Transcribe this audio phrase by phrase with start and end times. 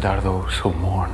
[0.00, 1.12] Blessed are those who mourn,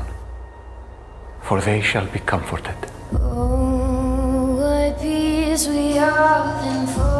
[1.42, 2.76] for they shall be comforted.
[3.14, 7.18] Oh, what peace we often forfeit.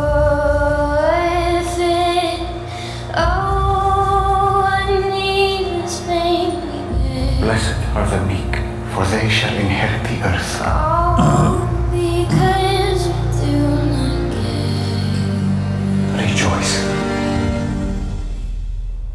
[3.16, 7.40] Oh, what needless pain we bear.
[7.40, 8.54] Blessed are the meek,
[8.94, 10.62] for they shall inherit the earth.
[10.62, 13.56] All because we do
[13.96, 16.28] not care.
[16.28, 16.74] Rejoice,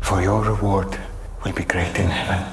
[0.01, 1.00] for your reward
[1.43, 2.45] will be great in heaven.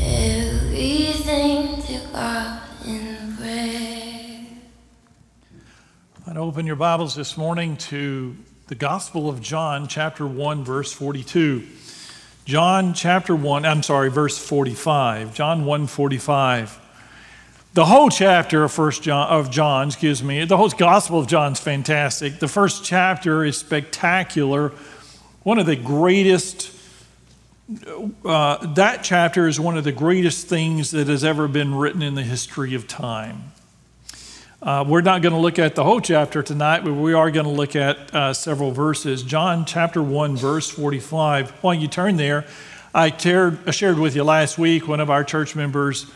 [0.00, 4.46] Everything to God in prayer.
[6.26, 8.34] I'd open your Bibles this morning to
[8.68, 11.66] the Gospel of John, chapter 1, verse 42.
[12.46, 15.34] John chapter 1, I'm sorry, verse 45.
[15.34, 16.80] John 1 45.
[17.74, 21.60] The whole chapter of First John of John, excuse me, the whole Gospel of John's
[21.60, 22.38] fantastic.
[22.38, 24.72] The first chapter is spectacular.
[25.42, 26.75] One of the greatest
[28.24, 32.14] uh, that chapter is one of the greatest things that has ever been written in
[32.14, 33.52] the history of time.
[34.62, 37.44] Uh, we're not going to look at the whole chapter tonight, but we are going
[37.44, 39.22] to look at uh, several verses.
[39.22, 41.50] John chapter 1, verse 45.
[41.62, 42.46] While you turn there,
[42.94, 46.06] I, tared, shared with you last week one of our church members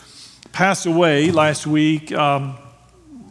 [0.53, 2.57] passed away last week, um,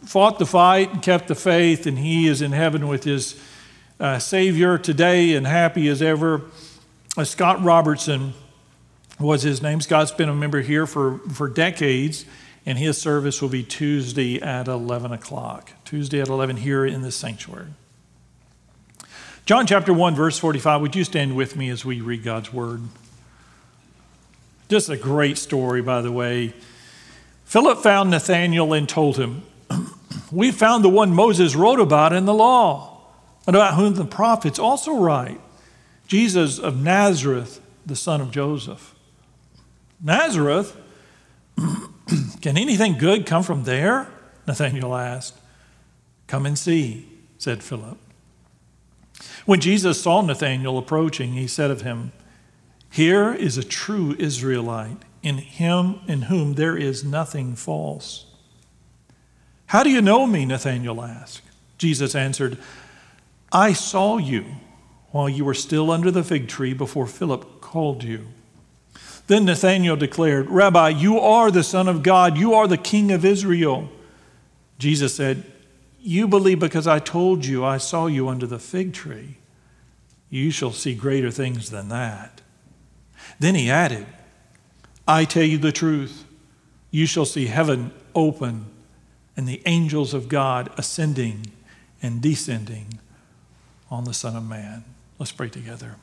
[0.04, 3.42] fought the fight and kept the faith, and he is in heaven with his
[3.98, 6.42] uh, Savior today and happy as ever.
[7.16, 8.34] Uh, Scott Robertson
[9.18, 9.80] was his name.
[9.80, 12.24] Scott's been a member here for, for decades,
[12.64, 15.72] and his service will be Tuesday at 11 o'clock.
[15.84, 17.74] Tuesday at 11 here in the sanctuary.
[19.44, 20.80] John chapter 1, verse 45.
[20.82, 22.82] Would you stand with me as we read God's word?
[24.68, 26.54] Just a great story, by the way.
[27.44, 29.42] Philip found Nathanael and told him,
[30.30, 33.00] We found the one Moses wrote about in the law,
[33.48, 35.40] and about whom the prophets also write
[36.10, 38.96] Jesus of Nazareth, the son of Joseph.
[40.02, 40.76] Nazareth?
[42.40, 44.08] Can anything good come from there?
[44.44, 45.38] Nathanael asked.
[46.26, 47.96] Come and see, said Philip.
[49.46, 52.10] When Jesus saw Nathanael approaching, he said of him,
[52.90, 58.26] Here is a true Israelite, in him in whom there is nothing false.
[59.66, 60.44] How do you know me?
[60.44, 61.42] Nathanael asked.
[61.78, 62.58] Jesus answered,
[63.52, 64.44] I saw you
[65.10, 68.26] while you were still under the fig tree before Philip called you.
[69.26, 73.24] Then Nathanael declared, Rabbi, you are the Son of God, you are the King of
[73.24, 73.88] Israel.
[74.78, 75.44] Jesus said,
[76.00, 79.36] You believe because I told you I saw you under the fig tree.
[80.30, 82.40] You shall see greater things than that.
[83.38, 84.06] Then he added,
[85.06, 86.24] I tell you the truth.
[86.90, 88.66] You shall see heaven open
[89.36, 91.46] and the angels of God ascending
[92.02, 92.98] and descending
[93.90, 94.84] on the Son of Man.
[95.20, 95.96] Let's pray together.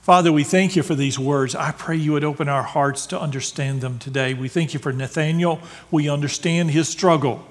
[0.00, 1.54] Father, we thank you for these words.
[1.54, 4.34] I pray you would open our hearts to understand them today.
[4.34, 5.60] We thank you for Nathaniel.
[5.92, 7.46] We understand his struggle.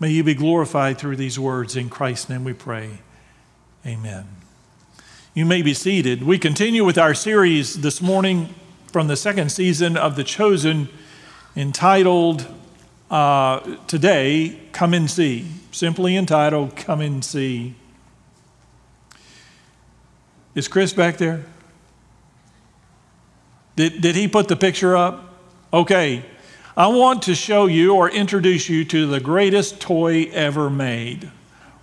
[0.00, 1.76] May you be glorified through these words.
[1.76, 2.98] In Christ's name we pray.
[3.86, 4.26] Amen.
[5.32, 6.24] You may be seated.
[6.24, 8.52] We continue with our series this morning
[8.88, 10.88] from the second season of The Chosen
[11.54, 12.44] entitled
[13.08, 15.46] uh, today, Come and See.
[15.72, 17.74] Simply entitled, Come and See.
[20.54, 21.44] Is Chris back there?
[23.74, 25.34] Did, did he put the picture up?
[25.72, 26.24] Okay.
[26.76, 31.30] I want to show you or introduce you to the greatest toy ever made.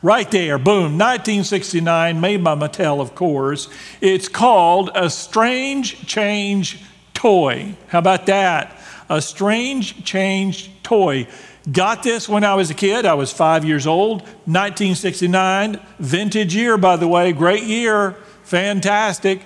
[0.02, 3.68] Right there, boom, 1969, made by Mattel, of course.
[4.02, 6.82] It's called a Strange Change
[7.14, 7.76] Toy.
[7.88, 8.80] How about that?
[9.10, 11.28] A Strange Change Toy.
[11.72, 13.06] Got this when I was a kid.
[13.06, 15.80] I was five years old, 1969.
[16.00, 19.42] Vintage year, by the way, great year, fantastic.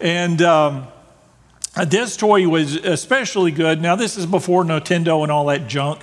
[0.00, 0.86] And um,
[1.86, 3.82] this toy was especially good.
[3.82, 6.00] Now, this is before Nintendo and all that junk.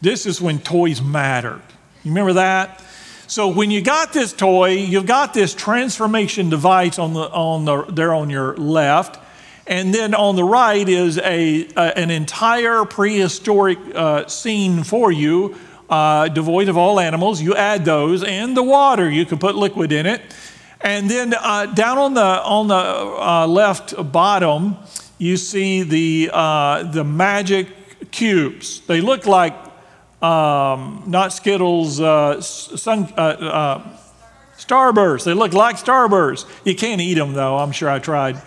[0.00, 1.62] This is when toys mattered.
[2.02, 2.82] You remember that?
[3.26, 7.82] So when you got this toy, you've got this transformation device on the on the
[7.84, 9.18] there on your left,
[9.68, 15.56] and then on the right is a, a an entire prehistoric uh, scene for you,
[15.90, 17.40] uh, devoid of all animals.
[17.40, 19.08] You add those and the water.
[19.08, 20.22] You can put liquid in it,
[20.80, 24.76] and then uh, down on the on the uh, left bottom,
[25.18, 27.68] you see the uh, the magic
[28.10, 28.80] cubes.
[28.86, 29.54] They look like
[30.22, 33.06] um, not Skittles, uh, sun,
[34.56, 35.24] Starburst.
[35.24, 36.46] They look like Starburst.
[36.64, 37.58] You can't eat them though.
[37.58, 38.40] I'm sure I tried.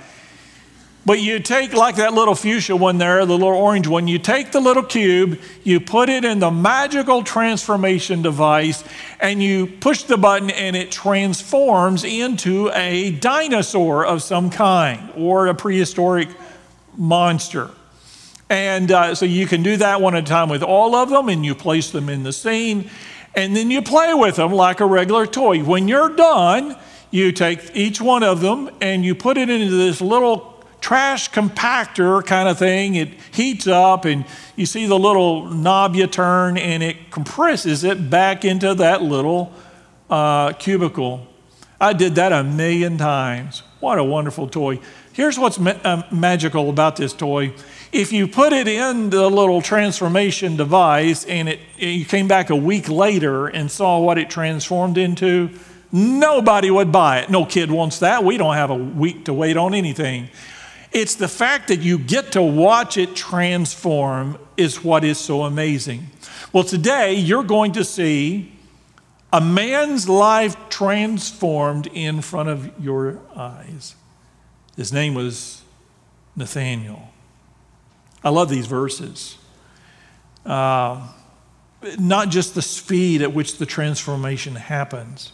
[1.04, 4.52] But you take, like that little fuchsia one there, the little orange one, you take
[4.52, 8.84] the little cube, you put it in the magical transformation device,
[9.20, 15.48] and you push the button, and it transforms into a dinosaur of some kind or
[15.48, 16.30] a prehistoric
[16.96, 17.72] monster.
[18.50, 21.30] And uh, so you can do that one at a time with all of them,
[21.30, 22.92] and you place them in the scene,
[23.34, 25.64] and then you play with them like a regular toy.
[25.64, 26.78] When you're done,
[27.12, 32.26] you take each one of them and you put it into this little trash compactor
[32.26, 32.96] kind of thing.
[32.96, 34.26] It heats up, and
[34.56, 39.54] you see the little knob you turn, and it compresses it back into that little
[40.10, 41.28] uh, cubicle.
[41.80, 43.64] I did that a million times.
[43.80, 44.80] What a wonderful toy.
[45.14, 47.54] Here's what's ma- uh, magical about this toy.
[47.92, 52.56] If you put it in the little transformation device and it, you came back a
[52.56, 55.50] week later and saw what it transformed into,
[55.92, 57.30] nobody would buy it.
[57.30, 58.24] No kid wants that.
[58.24, 60.30] We don't have a week to wait on anything.
[60.92, 66.08] It's the fact that you get to watch it transform is what is so amazing.
[66.52, 68.52] Well, today you're going to see
[69.32, 73.96] a man's life transformed in front of your eyes.
[74.76, 75.62] His name was
[76.36, 77.10] Nathaniel.
[78.24, 79.38] I love these verses.
[80.46, 81.08] Uh,
[81.98, 85.32] not just the speed at which the transformation happens,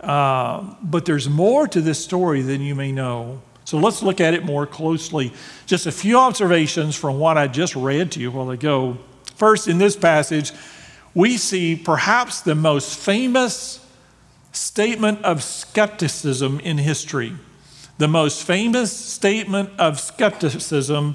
[0.00, 3.42] uh, but there's more to this story than you may know.
[3.70, 5.32] So let's look at it more closely.
[5.64, 8.98] Just a few observations from what I just read to you while ago.
[9.36, 10.50] First, in this passage,
[11.14, 13.78] we see perhaps the most famous
[14.50, 17.32] statement of skepticism in history.
[17.98, 21.14] The most famous statement of skepticism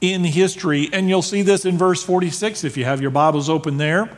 [0.00, 0.88] in history.
[0.94, 4.16] And you'll see this in verse 46 if you have your Bibles open there.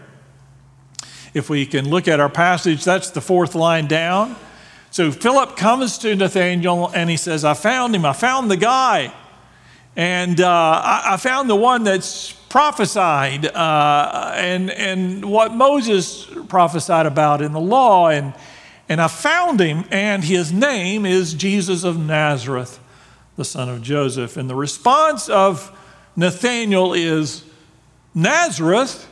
[1.35, 4.37] If we can look at our passage, that's the fourth line down.
[4.95, 8.05] So Philip comes to Nathanael and he says, I found him.
[8.05, 9.13] I found the guy.
[9.97, 17.07] And uh, I, I, found the one that's prophesied uh, and, and what Moses prophesied
[17.07, 18.09] about in the law.
[18.09, 18.35] And,
[18.89, 22.79] and I found him, and his name is Jesus of Nazareth,
[23.35, 24.37] the son of Joseph.
[24.37, 25.77] And the response of
[26.15, 27.43] Nathanael is
[28.15, 29.09] Nazareth?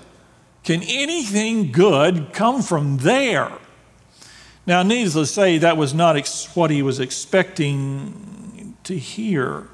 [0.63, 3.51] Can anything good come from there?
[4.67, 9.67] Now, needless to say, that was not ex- what he was expecting to hear.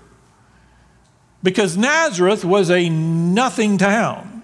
[1.42, 4.42] Because Nazareth was a nothing town.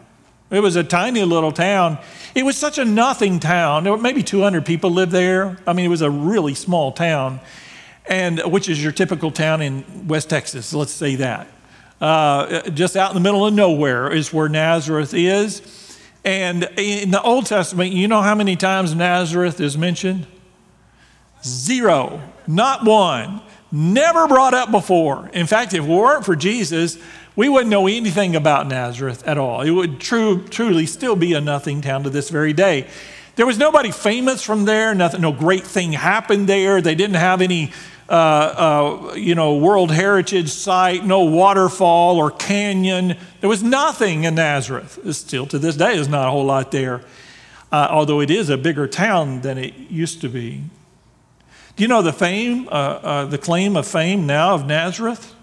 [0.50, 1.98] It was a tiny little town.
[2.34, 4.02] It was such a nothing town.
[4.02, 5.56] Maybe 200 people lived there.
[5.66, 7.40] I mean, it was a really small town,
[8.06, 10.72] and which is your typical town in West Texas.
[10.74, 11.48] Let's say that.
[12.00, 15.62] Uh, just out in the middle of nowhere is where Nazareth is.
[16.24, 20.26] And in the Old Testament, you know how many times Nazareth is mentioned?
[21.44, 25.28] Zero, not one, never brought up before.
[25.34, 26.96] In fact, if it weren't for Jesus,
[27.36, 29.60] we wouldn't know anything about Nazareth at all.
[29.60, 32.88] It would true, truly still be a nothing town to this very day.
[33.36, 36.80] There was nobody famous from there, nothing, no great thing happened there.
[36.80, 37.72] They didn't have any,
[38.08, 43.16] uh, uh, you know, World Heritage site, no waterfall or canyon.
[43.40, 45.00] There was nothing in Nazareth.
[45.16, 47.02] Still to this day, there's not a whole lot there,
[47.72, 50.62] uh, although it is a bigger town than it used to be.
[51.76, 55.34] Do you know the fame, uh, uh, the claim of fame now of Nazareth?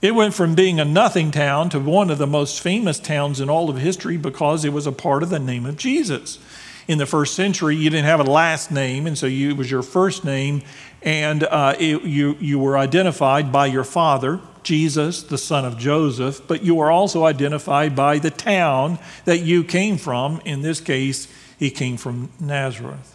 [0.00, 3.48] It went from being a nothing town to one of the most famous towns in
[3.48, 6.40] all of history because it was a part of the name of Jesus.
[6.88, 9.70] In the first century, you didn't have a last name, and so you, it was
[9.70, 10.62] your first name,
[11.00, 16.40] and uh, it, you, you were identified by your father, Jesus, the son of Joseph,
[16.48, 20.42] but you were also identified by the town that you came from.
[20.44, 23.11] In this case, he came from Nazareth.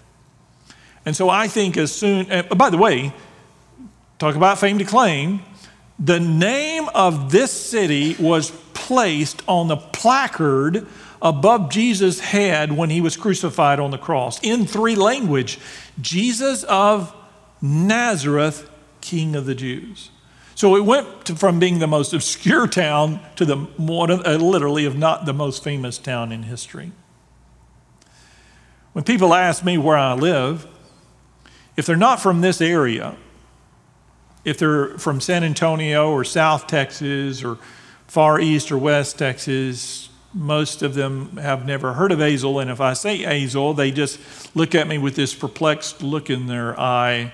[1.07, 2.25] And so I think as soon,
[2.57, 3.13] by the way,
[4.19, 5.39] talk about fame to claim,
[5.97, 10.85] the name of this city was placed on the placard
[11.21, 15.59] above Jesus' head when he was crucified on the cross in three language
[16.01, 17.15] Jesus of
[17.61, 20.09] Nazareth, King of the Jews.
[20.55, 24.35] So it went to, from being the most obscure town to the one of, uh,
[24.35, 26.91] literally, if not the most famous town in history.
[28.91, 30.67] When people ask me where I live,
[31.77, 33.15] if they're not from this area,
[34.43, 37.59] if they're from San Antonio or South Texas or
[38.07, 42.61] Far East or West Texas, most of them have never heard of Azle.
[42.61, 44.19] And if I say Azle, they just
[44.55, 47.33] look at me with this perplexed look in their eye.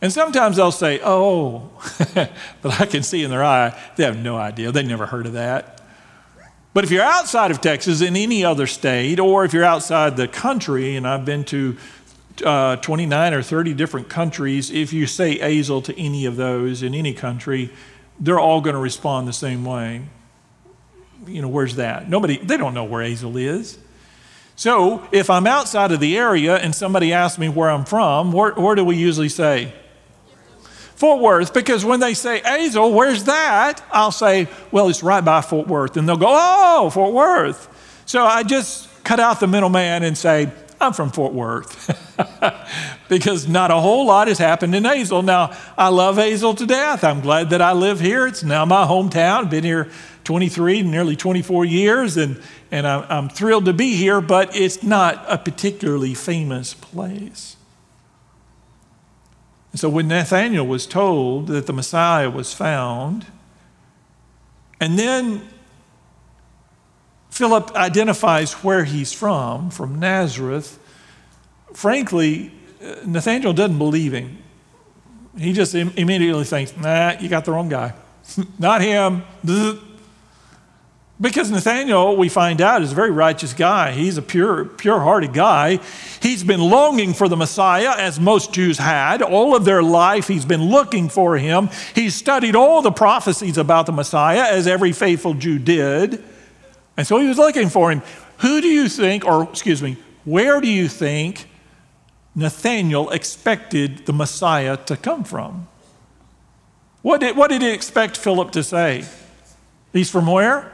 [0.00, 1.70] And sometimes they'll say, Oh,
[2.14, 4.72] but I can see in their eye, they have no idea.
[4.72, 5.80] They never heard of that.
[6.74, 10.26] But if you're outside of Texas in any other state, or if you're outside the
[10.26, 11.76] country, and I've been to
[12.44, 16.94] uh, 29 or 30 different countries, if you say Azle to any of those in
[16.94, 17.70] any country,
[18.18, 20.02] they're all going to respond the same way.
[21.26, 22.08] You know, where's that?
[22.08, 23.78] Nobody, they don't know where Azle is.
[24.56, 28.52] So if I'm outside of the area and somebody asks me where I'm from, where,
[28.52, 29.72] where do we usually say?
[30.94, 33.82] Fort Worth, because when they say Azle, where's that?
[33.90, 35.96] I'll say, well, it's right by Fort Worth.
[35.96, 38.02] And they'll go, oh, Fort Worth.
[38.06, 41.88] So I just cut out the middleman and say, I'm from Fort Worth.
[43.08, 45.24] because not a whole lot has happened in Azle.
[45.24, 47.04] Now, I love Azle to death.
[47.04, 48.26] I'm glad that I live here.
[48.26, 49.44] It's now my hometown.
[49.44, 49.90] I've Been here
[50.24, 55.24] 23, nearly 24 years, and, and I'm, I'm thrilled to be here, but it's not
[55.28, 57.56] a particularly famous place.
[59.72, 63.26] And so when Nathanael was told that the Messiah was found,
[64.80, 65.48] and then
[67.32, 70.78] Philip identifies where he's from, from Nazareth,
[71.72, 72.52] frankly,
[72.84, 74.36] uh, Nathanael doesn't believe him.
[75.38, 77.94] He just immediately thinks, nah, you got the wrong guy.
[78.58, 79.22] Not him.
[81.20, 83.92] Because Nathaniel, we find out, is a very righteous guy.
[83.92, 85.78] He's a pure, pure-hearted guy.
[86.20, 89.22] He's been longing for the Messiah, as most Jews had.
[89.22, 91.70] All of their life, he's been looking for him.
[91.94, 96.24] He's studied all the prophecies about the Messiah, as every faithful Jew did.
[96.96, 98.02] And so he was looking for him.
[98.38, 101.48] Who do you think, or excuse me, where do you think
[102.34, 105.68] Nathaniel expected the Messiah to come from?
[107.02, 109.04] What did, what did he expect Philip to say?
[109.92, 110.72] He's from where?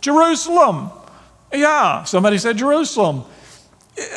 [0.00, 0.90] Jerusalem.
[1.52, 3.24] Yeah, somebody said Jerusalem.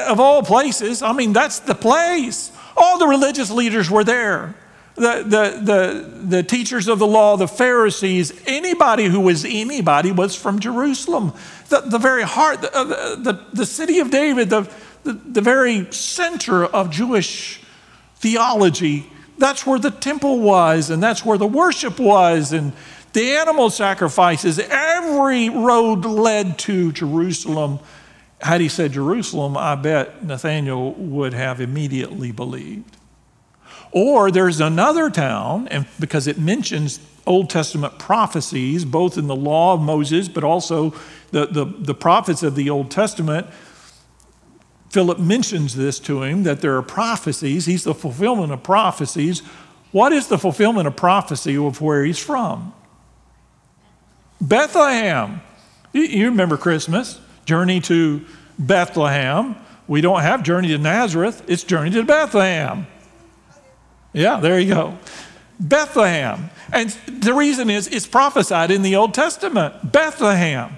[0.08, 2.52] Of all places, I mean, that's the place.
[2.78, 4.56] All the religious leaders were there.
[4.96, 10.36] The, the, the, the teachers of the law, the Pharisees, anybody who was anybody was
[10.36, 11.34] from Jerusalem.
[11.68, 14.70] The, the very heart, the, uh, the, the city of David, the,
[15.04, 17.62] the, the very center of Jewish
[18.16, 19.12] theology.
[19.38, 22.72] That's where the temple was, and that's where the worship was, and
[23.12, 27.80] the animal sacrifices, every road led to Jerusalem.
[28.42, 32.98] Had he said Jerusalem, I bet Nathaniel would have immediately believed.
[33.96, 39.74] Or there's another town, and because it mentions Old Testament prophecies, both in the law
[39.74, 40.94] of Moses, but also
[41.32, 43.48] the, the, the prophets of the Old Testament.
[44.90, 47.68] Philip mentions this to him that there are prophecies.
[47.68, 49.40] He's the fulfillment of prophecies.
[49.94, 52.74] What is the fulfillment of prophecy of where he's from?
[54.42, 55.42] Bethlehem.
[55.94, 58.26] You remember Christmas, journey to
[58.60, 59.56] Bethlehem.
[59.88, 62.88] We don't have journey to Nazareth, it's journey to Bethlehem.
[64.16, 64.98] Yeah, there you go.
[65.60, 66.50] Bethlehem.
[66.72, 70.78] And the reason is it's prophesied in the Old Testament Bethlehem.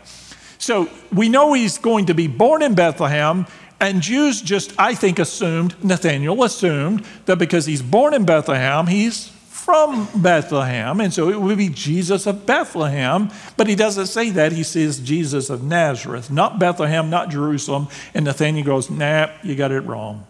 [0.58, 3.46] So we know he's going to be born in Bethlehem,
[3.79, 9.27] and Jews just, I think, assumed, Nathaniel assumed, that because he's born in Bethlehem, he's
[9.27, 14.51] from Bethlehem, and so it would be Jesus of Bethlehem, but he doesn't say that.
[14.51, 17.88] He says Jesus of Nazareth, not Bethlehem, not Jerusalem.
[18.15, 20.25] And Nathaniel goes, Nah, you got it wrong.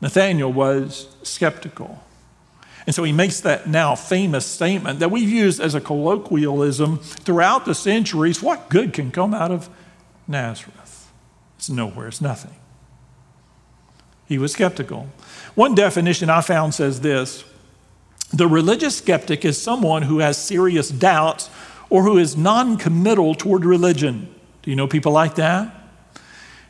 [0.00, 2.02] Nathaniel was skeptical.
[2.86, 7.66] And so he makes that now famous statement that we've used as a colloquialism throughout
[7.66, 9.68] the centuries what good can come out of
[10.26, 11.10] Nazareth?
[11.58, 12.54] It's nowhere, it's nothing.
[14.26, 15.08] He was skeptical.
[15.54, 17.44] One definition I found says this
[18.32, 21.50] the religious skeptic is someone who has serious doubts
[21.90, 24.32] or who is non committal toward religion.
[24.62, 25.79] Do you know people like that?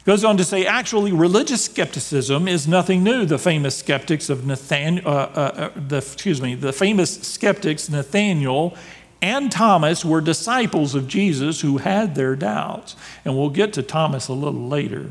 [0.07, 3.27] Goes on to say, actually, religious skepticism is nothing new.
[3.27, 8.75] The famous skeptics of Nathan, uh, uh, uh, the, excuse me, the famous skeptics Nathaniel
[9.21, 12.97] and Thomas were disciples of Jesus who had their doubts.
[13.25, 15.11] And we'll get to Thomas a little later.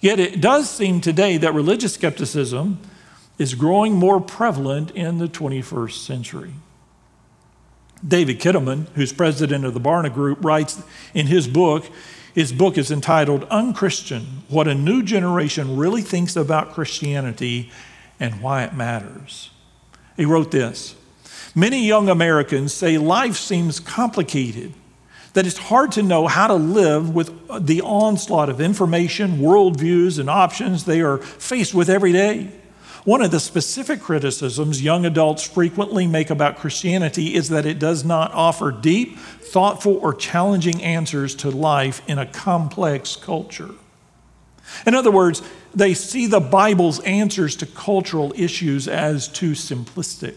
[0.00, 2.78] Yet it does seem today that religious skepticism
[3.38, 6.52] is growing more prevalent in the 21st century.
[8.06, 10.82] David Kinnaman, who's president of the Barna Group, writes
[11.14, 11.86] in his book,
[12.34, 17.70] his book is entitled Unchristian What a New Generation Really Thinks About Christianity
[18.18, 19.50] and Why It Matters.
[20.16, 20.94] He wrote this
[21.54, 24.72] Many young Americans say life seems complicated,
[25.34, 27.32] that it's hard to know how to live with
[27.66, 32.50] the onslaught of information, worldviews, and options they are faced with every day.
[33.04, 38.04] One of the specific criticisms young adults frequently make about Christianity is that it does
[38.04, 43.70] not offer deep, thoughtful, or challenging answers to life in a complex culture.
[44.86, 45.42] In other words,
[45.74, 50.36] they see the Bible's answers to cultural issues as too simplistic.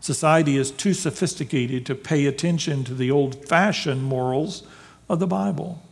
[0.00, 4.62] Society is too sophisticated to pay attention to the old fashioned morals
[5.08, 5.82] of the Bible.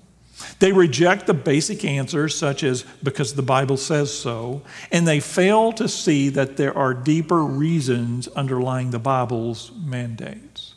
[0.58, 4.62] They reject the basic answers, such as because the Bible says so,
[4.92, 10.74] and they fail to see that there are deeper reasons underlying the Bible's mandates.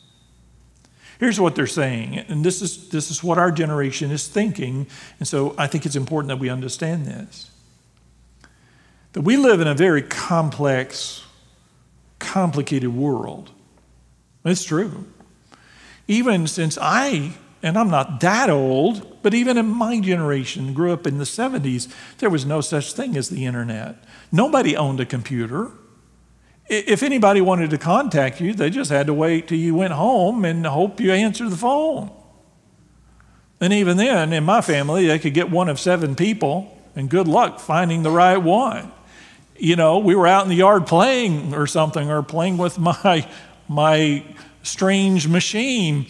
[1.18, 4.86] Here's what they're saying, and this is, this is what our generation is thinking,
[5.18, 7.50] and so I think it's important that we understand this.
[9.12, 11.22] That we live in a very complex,
[12.18, 13.50] complicated world.
[14.44, 15.06] It's true.
[16.08, 21.06] Even since I and I'm not that old, but even in my generation, grew up
[21.06, 24.02] in the 70s, there was no such thing as the internet.
[24.32, 25.70] Nobody owned a computer.
[26.68, 30.44] If anybody wanted to contact you, they just had to wait till you went home
[30.44, 32.10] and hope you answered the phone.
[33.60, 37.28] And even then, in my family, they could get one of seven people, and good
[37.28, 38.90] luck finding the right one.
[39.58, 43.28] You know, we were out in the yard playing or something, or playing with my,
[43.68, 44.24] my
[44.62, 46.06] strange machine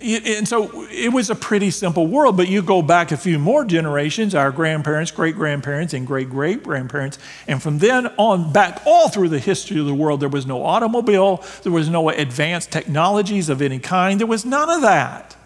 [0.00, 3.64] and so it was a pretty simple world, but you go back a few more
[3.64, 9.08] generations, our grandparents, great grandparents, and great great grandparents, and from then on back all
[9.08, 13.48] through the history of the world, there was no automobile, there was no advanced technologies
[13.48, 15.36] of any kind, there was none of that.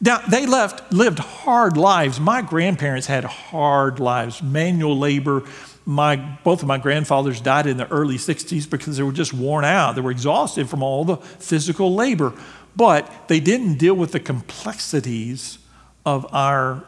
[0.00, 2.20] Now, they left, lived hard lives.
[2.20, 5.42] My grandparents had hard lives, manual labor.
[5.84, 9.64] My, both of my grandfathers died in the early 60s because they were just worn
[9.64, 9.96] out.
[9.96, 12.32] They were exhausted from all the physical labor
[12.78, 15.58] but they didn't deal with the complexities
[16.06, 16.84] of our,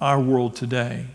[0.00, 1.06] our world today.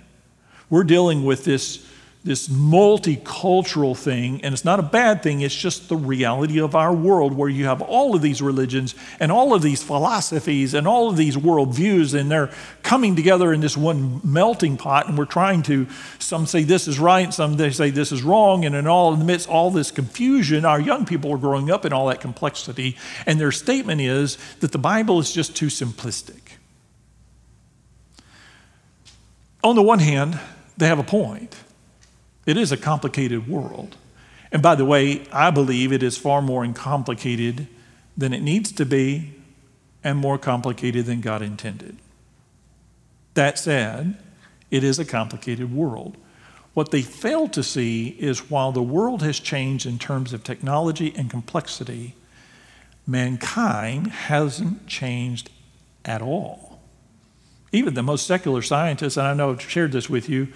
[0.69, 1.88] We're dealing with this,
[2.21, 6.93] this multicultural thing, and it's not a bad thing, it's just the reality of our
[6.93, 11.09] world where you have all of these religions and all of these philosophies and all
[11.09, 12.51] of these worldviews, and they're
[12.83, 15.87] coming together in this one melting pot, and we're trying to,
[16.19, 19.19] some say this is right, some they say this is wrong, and in all in
[19.19, 22.97] the midst all this confusion, our young people are growing up in all that complexity,
[23.25, 26.41] and their statement is that the Bible is just too simplistic.
[29.63, 30.37] On the one hand,
[30.75, 31.55] they have a point.
[32.49, 33.95] It is a complicated world.
[34.51, 37.67] And by the way, I believe it is far more complicated
[38.17, 39.35] than it needs to be
[40.03, 41.97] and more complicated than God intended.
[43.35, 44.17] That said,
[44.71, 46.17] it is a complicated world.
[46.73, 51.13] What they fail to see is while the world has changed in terms of technology
[51.15, 52.15] and complexity,
[53.05, 55.51] mankind hasn't changed
[56.03, 56.79] at all.
[57.71, 60.47] Even the most secular scientists, and I know I've shared this with you,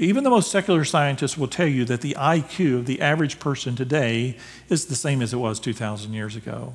[0.00, 3.76] even the most secular scientists will tell you that the IQ of the average person
[3.76, 4.38] today
[4.70, 6.74] is the same as it was 2,000 years ago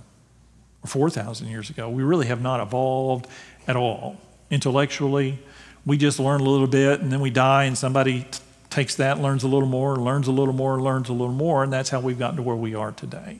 [0.83, 1.89] or 4,000 years ago.
[1.89, 3.25] We really have not evolved
[3.67, 4.17] at all
[4.51, 5.39] intellectually.
[5.88, 9.19] We just learn a little bit and then we die, and somebody t- takes that,
[9.19, 11.99] learns a little more, learns a little more, learns a little more, and that's how
[11.99, 13.39] we've gotten to where we are today.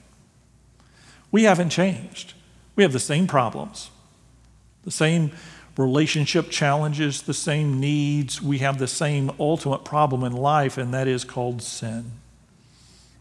[1.32, 2.34] We haven't changed.
[2.76, 3.91] We have the same problems,
[4.84, 5.32] the same
[5.78, 8.42] relationship challenges, the same needs.
[8.42, 12.12] We have the same ultimate problem in life, and that is called sin.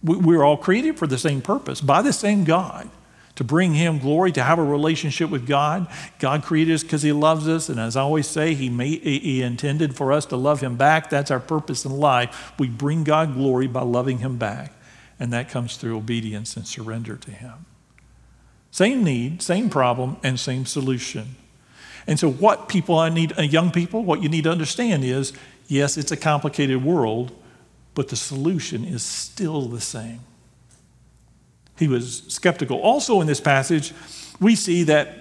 [0.03, 2.91] We're all created for the same purpose by the same God
[3.37, 5.89] to bring Him glory, to have a relationship with God.
[6.19, 9.97] God created us because He loves us, and as I always say, He, he intended
[9.97, 11.11] for us to love Him back.
[11.11, 12.53] That's our purpose in life.
[12.59, 14.73] We bring God glory by loving Him back,
[15.19, 17.67] and that comes through obedience and surrender to Him.
[18.71, 21.37] Same need, same problem, and same solution.
[22.07, 25.33] And so, what people I need, uh, young people, what you need to understand is
[25.67, 27.33] yes, it's a complicated world,
[27.95, 30.21] but the solution is still the same.
[31.79, 32.79] He was skeptical.
[32.79, 33.93] Also, in this passage,
[34.41, 35.19] we see that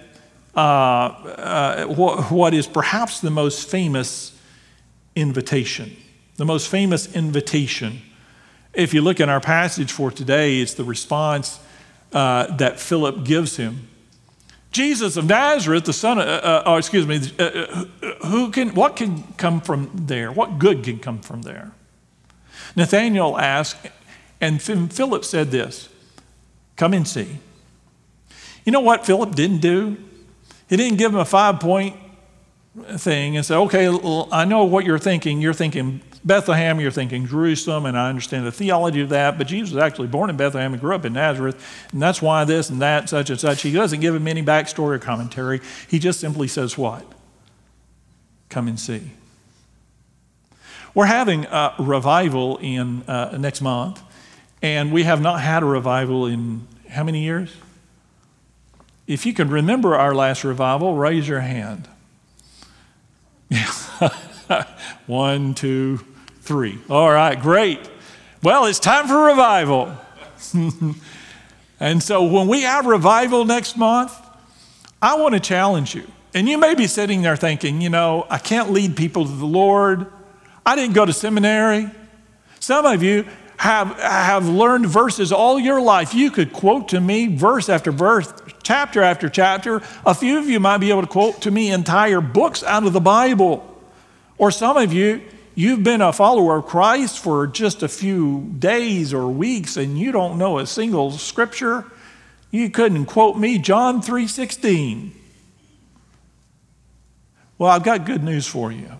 [0.56, 4.38] uh, uh, what, what is perhaps the most famous
[5.16, 5.96] invitation,
[6.36, 8.02] the most famous invitation.
[8.72, 11.58] If you look in our passage for today, it's the response
[12.12, 13.88] uh, that Philip gives him.
[14.74, 17.84] Jesus of Nazareth, the son of, uh, uh, oh, excuse me, uh, uh,
[18.26, 20.32] who can, what can come from there?
[20.32, 21.70] What good can come from there?
[22.74, 23.86] Nathanael asked,
[24.40, 25.88] and Philip said this
[26.76, 27.38] Come and see.
[28.64, 29.96] You know what Philip didn't do?
[30.68, 31.96] He didn't give him a five point
[32.96, 33.86] thing and say, okay,
[34.32, 35.40] I know what you're thinking.
[35.40, 39.74] You're thinking Bethlehem, you're thinking Jerusalem, and I understand the theology of that, but Jesus
[39.74, 42.80] was actually born in Bethlehem and grew up in Nazareth, and that's why this and
[42.80, 43.60] that, such and such.
[43.60, 45.60] He doesn't give him any backstory or commentary.
[45.86, 47.04] He just simply says, What?
[48.48, 49.10] Come and see.
[50.94, 54.00] We're having a revival in uh, next month,
[54.62, 57.54] and we have not had a revival in how many years?
[59.06, 61.88] If you can remember our last revival, raise your hand.
[65.06, 66.00] One, two,
[66.44, 66.78] three.
[66.88, 67.80] All right, great.
[68.42, 69.96] Well, it's time for revival.
[71.80, 74.14] and so when we have revival next month,
[75.00, 76.06] I want to challenge you.
[76.34, 79.46] And you may be sitting there thinking, you know, I can't lead people to the
[79.46, 80.06] Lord.
[80.66, 81.90] I didn't go to seminary.
[82.60, 83.26] Some of you
[83.56, 86.12] have, have learned verses all your life.
[86.12, 89.80] You could quote to me verse after verse, chapter after chapter.
[90.04, 92.92] A few of you might be able to quote to me entire books out of
[92.92, 93.70] the Bible.
[94.36, 95.22] Or some of you,
[95.54, 100.12] you've been a follower of Christ for just a few days or weeks and you
[100.12, 101.84] don't know a single scripture.
[102.50, 105.12] You couldn't quote me John 3:16.
[107.58, 108.90] Well, I've got good news for you.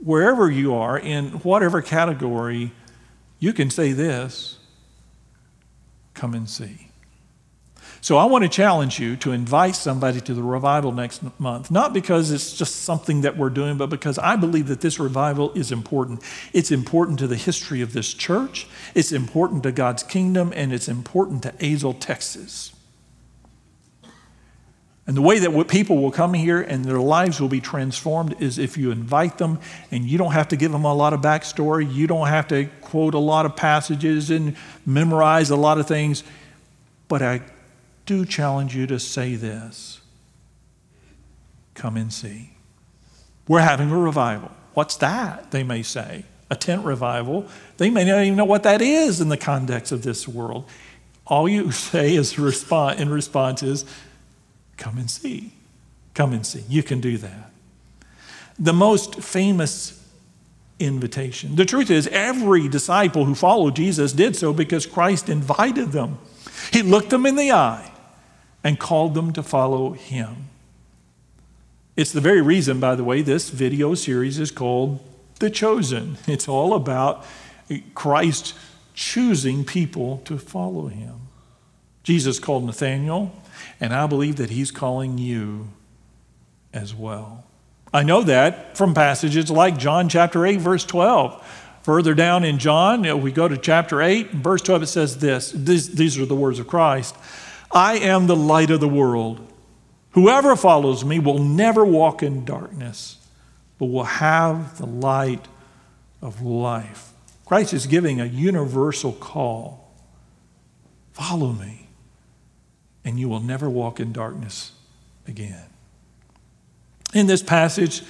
[0.00, 2.72] Wherever you are in whatever category,
[3.38, 4.58] you can say this
[6.14, 6.85] come and see.
[8.00, 11.92] So I want to challenge you to invite somebody to the revival next month, not
[11.92, 15.72] because it's just something that we're doing, but because I believe that this revival is
[15.72, 16.22] important.
[16.52, 20.88] It's important to the history of this church, it's important to God's kingdom, and it's
[20.88, 22.72] important to Azle, Texas.
[25.06, 28.58] And the way that people will come here and their lives will be transformed is
[28.58, 29.60] if you invite them
[29.92, 31.92] and you don't have to give them a lot of backstory.
[31.92, 36.24] You don't have to quote a lot of passages and memorize a lot of things.
[37.06, 37.42] But I
[38.06, 40.00] do challenge you to say this
[41.74, 42.52] come and see.
[43.46, 44.50] We're having a revival.
[44.72, 45.50] What's that?
[45.50, 46.24] They may say.
[46.50, 47.46] A tent revival.
[47.76, 50.68] They may not even know what that is in the context of this world.
[51.26, 53.84] All you say is response, in response is,
[54.76, 55.52] Come and see.
[56.14, 56.64] Come and see.
[56.68, 57.50] You can do that.
[58.58, 60.02] The most famous
[60.78, 61.56] invitation.
[61.56, 66.18] The truth is, every disciple who followed Jesus did so because Christ invited them.
[66.72, 67.90] He looked them in the eye
[68.66, 70.48] and called them to follow him.
[71.94, 74.98] It's the very reason, by the way, this video series is called
[75.38, 76.18] The Chosen.
[76.26, 77.24] It's all about
[77.94, 78.56] Christ
[78.92, 81.14] choosing people to follow him.
[82.02, 83.32] Jesus called Nathanael
[83.80, 85.68] and I believe that He's calling you
[86.72, 87.44] as well.
[87.94, 91.62] I know that from passages like John chapter 8, verse 12.
[91.84, 95.94] Further down in John, we go to chapter 8, verse 12, it says this these,
[95.94, 97.14] these are the words of Christ
[97.70, 99.52] I am the light of the world.
[100.10, 103.18] Whoever follows me will never walk in darkness,
[103.78, 105.46] but will have the light
[106.22, 107.12] of life.
[107.44, 109.86] Christ is giving a universal call
[111.12, 111.88] follow me
[113.06, 114.72] and you will never walk in darkness
[115.26, 115.64] again.
[117.14, 118.02] In this passage,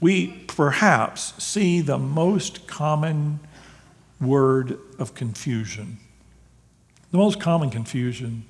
[0.00, 3.40] we perhaps see the most common
[4.20, 5.98] word of confusion.
[7.10, 8.44] The most common confusion.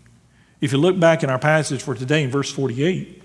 [0.63, 3.21] If you look back in our passage for today in verse 48,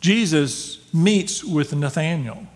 [0.00, 2.48] Jesus meets with Nathanael.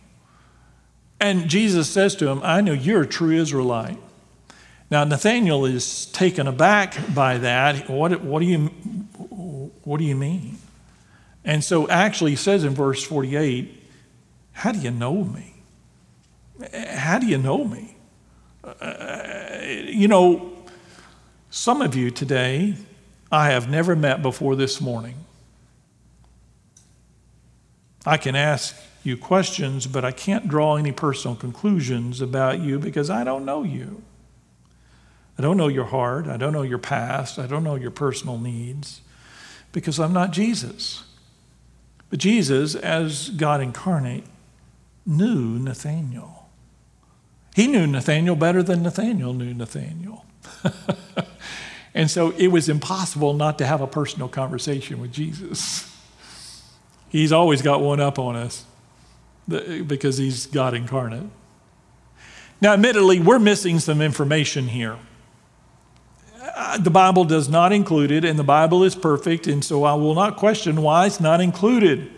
[1.20, 3.98] And Jesus says to him, I know you're a true Israelite.
[4.90, 7.88] Now, Nathanael is taken aback by that.
[7.88, 8.58] What, what, do you,
[9.84, 10.58] what do you mean?
[11.44, 13.80] And so, actually, he says in verse 48,
[14.52, 15.54] How do you know me?
[16.74, 17.96] How do you know me?
[18.64, 20.49] Uh, you know,
[21.50, 22.76] some of you today
[23.32, 25.16] I have never met before this morning.
[28.06, 33.10] I can ask you questions, but I can't draw any personal conclusions about you because
[33.10, 34.02] I don't know you.
[35.38, 36.26] I don't know your heart.
[36.26, 37.38] I don't know your past.
[37.38, 39.00] I don't know your personal needs
[39.72, 41.04] because I'm not Jesus.
[42.10, 44.24] But Jesus, as God incarnate,
[45.06, 46.48] knew Nathaniel.
[47.54, 50.24] He knew Nathaniel better than Nathaniel knew Nathaniel.
[51.94, 55.86] and so it was impossible not to have a personal conversation with Jesus.
[57.08, 58.64] He's always got one up on us
[59.48, 61.24] because he's God incarnate.
[62.60, 64.96] Now, admittedly, we're missing some information here.
[66.40, 69.94] Uh, the Bible does not include it, and the Bible is perfect, and so I
[69.94, 72.10] will not question why it's not included.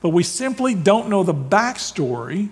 [0.00, 2.50] But we simply don't know the backstory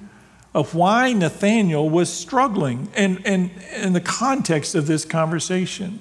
[0.54, 6.00] of why Nathaniel was struggling and, and, and the context of this conversation.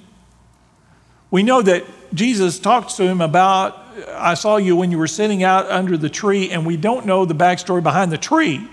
[1.30, 1.84] We know that
[2.14, 3.76] Jesus talked to him about,
[4.14, 7.24] I saw you when you were sitting out under the tree, and we don't know
[7.24, 8.68] the backstory behind the tree.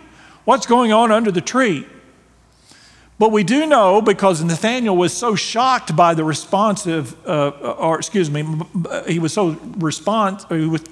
[0.46, 1.88] What's going on under the tree?
[3.20, 7.98] But we do know because Nathaniel was so shocked by the response of, uh, or
[7.98, 8.46] excuse me,
[9.08, 10.84] he was so response, he was,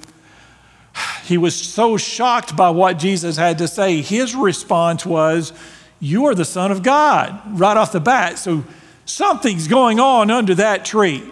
[1.24, 4.00] he was so shocked by what Jesus had to say.
[4.00, 5.52] His response was,
[6.00, 8.38] "You are the Son of God," right off the bat.
[8.38, 8.64] So
[9.04, 11.24] something's going on under that tree.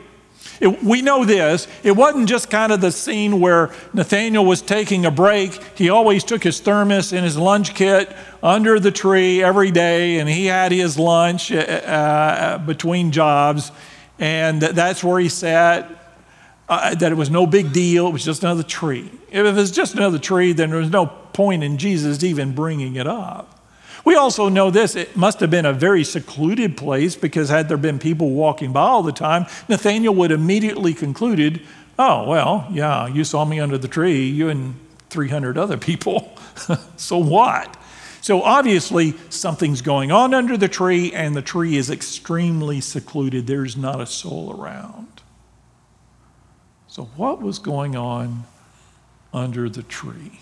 [0.61, 1.66] It, we know this.
[1.83, 5.59] It wasn't just kind of the scene where Nathaniel was taking a break.
[5.77, 10.29] He always took his thermos and his lunch kit under the tree every day, and
[10.29, 13.73] he had his lunch uh, uh, between jobs,
[14.18, 15.88] and that's where he sat.
[16.70, 19.11] uh, that it was no big deal, it was just another tree.
[19.31, 22.94] If it was just another tree, then there was no point in Jesus even bringing
[22.94, 23.60] it up.
[24.05, 27.77] We also know this it must have been a very secluded place because had there
[27.77, 31.61] been people walking by all the time, Nathaniel would immediately concluded,
[31.99, 34.75] oh, well, yeah, you saw me under the tree, you and
[35.11, 36.37] 300 other people.
[36.97, 37.77] so what?
[38.21, 43.47] So obviously, something's going on under the tree, and the tree is extremely secluded.
[43.47, 45.23] There's not a soul around.
[46.87, 48.45] So, what was going on
[49.33, 50.41] under the tree?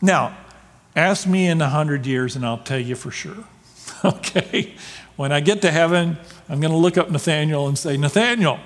[0.00, 0.36] Now,
[1.00, 3.44] ask me in a hundred years, and I'll tell you for sure.
[4.04, 4.74] okay?
[5.16, 6.16] When I get to heaven,
[6.48, 8.58] I'm going to look up Nathaniel and say, Nathaniel,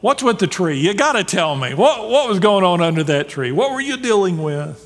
[0.00, 0.78] what's with the tree?
[0.78, 1.74] You got to tell me.
[1.74, 3.52] What, what was going on under that tree?
[3.52, 4.82] What were you dealing with?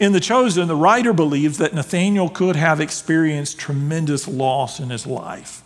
[0.00, 5.06] In The Chosen, the writer believes that Nathaniel could have experienced tremendous loss in his
[5.06, 5.62] life.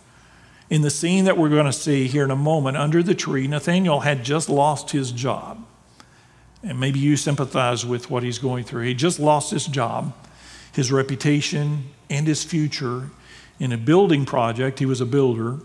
[0.69, 3.47] In the scene that we're going to see here in a moment, under the tree,
[3.47, 5.63] Nathaniel had just lost his job.
[6.63, 8.85] And maybe you sympathize with what he's going through.
[8.85, 10.13] He just lost his job,
[10.71, 13.09] his reputation, and his future
[13.59, 14.79] in a building project.
[14.79, 15.59] He was a builder.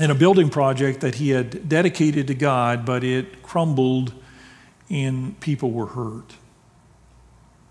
[0.00, 4.12] In a building project that he had dedicated to God, but it crumbled
[4.90, 6.34] and people were hurt.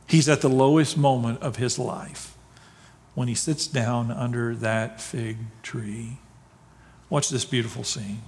[0.07, 2.35] He's at the lowest moment of his life
[3.15, 6.17] when he sits down under that fig tree.
[7.09, 8.21] Watch this beautiful scene.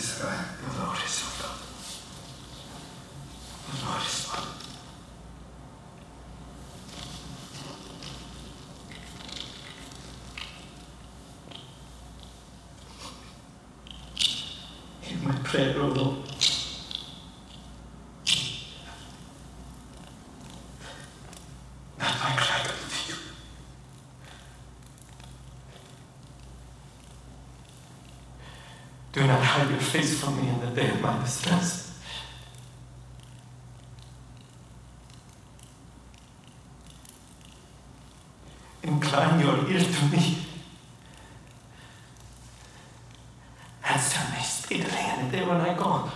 [0.00, 1.56] Here is right, the Lord is open.
[3.66, 4.48] The Lord is open.
[15.02, 16.16] Hear my prayer, O Lord.
[21.98, 23.14] Not my cry of you.
[29.12, 31.90] Do not hide your face from me in the day of my distress.
[38.82, 40.38] Incline your ear to me.
[43.84, 46.10] Answer me speedily in the day when I go.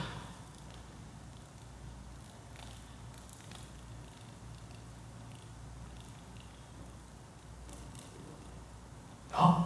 [9.32, 9.64] No.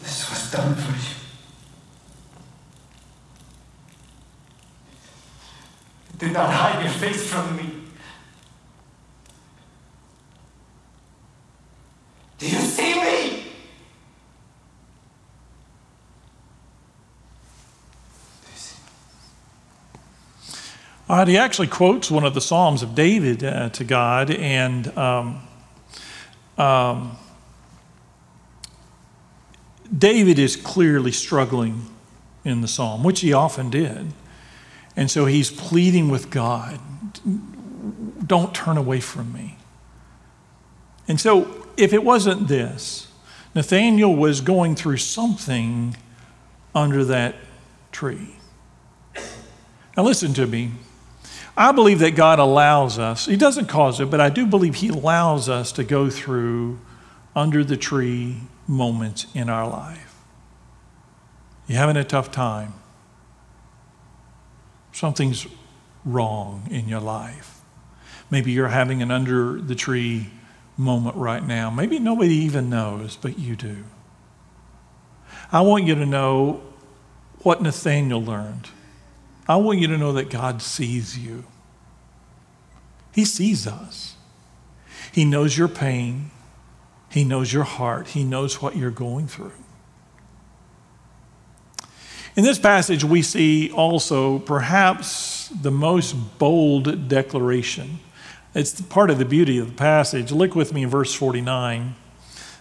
[0.00, 1.14] This was done for you.
[6.18, 7.70] Do not hide your face from me.
[12.38, 13.44] Do you see me?
[21.08, 24.88] All right, he actually quotes one of the Psalms of David uh, to God, and
[24.98, 25.40] um,
[26.58, 27.16] um,
[29.96, 31.86] David is clearly struggling
[32.44, 34.12] in the psalm, which he often did.
[34.96, 36.80] And so he's pleading with God
[38.28, 39.56] don't turn away from me.
[41.08, 43.08] And so, if it wasn't this,
[43.54, 45.96] Nathaniel was going through something
[46.74, 47.34] under that
[47.90, 48.36] tree.
[49.96, 50.72] Now, listen to me.
[51.56, 54.88] I believe that God allows us, He doesn't cause it, but I do believe He
[54.88, 56.78] allows us to go through
[57.34, 60.14] under the tree moments in our life.
[61.66, 62.74] You're having a tough time.
[64.92, 65.46] Something's
[66.04, 67.57] wrong in your life.
[68.30, 70.30] Maybe you're having an under the tree
[70.76, 71.70] moment right now.
[71.70, 73.84] Maybe nobody even knows, but you do.
[75.50, 76.62] I want you to know
[77.42, 78.68] what Nathaniel learned.
[79.48, 81.44] I want you to know that God sees you.
[83.14, 84.16] He sees us.
[85.10, 86.30] He knows your pain.
[87.10, 88.08] He knows your heart.
[88.08, 89.52] He knows what you're going through.
[92.36, 97.98] In this passage, we see also perhaps the most bold declaration.
[98.54, 100.32] It's part of the beauty of the passage.
[100.32, 101.94] Look with me in verse 49.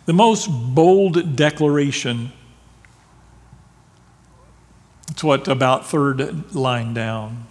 [0.06, 2.32] The most bold declaration.
[5.10, 7.47] It's what about third line down.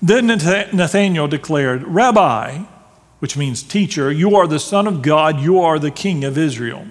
[0.00, 2.58] Then Nathanael declared, Rabbi,
[3.18, 6.86] which means teacher, you are the Son of God, you are the King of Israel.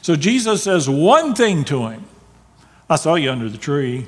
[0.00, 2.04] So Jesus says one thing to him
[2.88, 4.06] I saw you under the tree.